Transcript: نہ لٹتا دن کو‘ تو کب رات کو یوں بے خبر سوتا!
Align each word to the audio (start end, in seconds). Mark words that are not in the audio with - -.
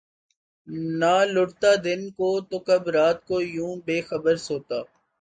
نہ 0.99 1.13
لٹتا 1.25 1.71
دن 1.83 2.01
کو‘ 2.17 2.29
تو 2.49 2.57
کب 2.59 2.83
رات 2.89 3.17
کو 3.27 3.35
یوں 3.55 3.75
بے 3.85 3.97
خبر 4.01 4.35
سوتا! 4.47 4.79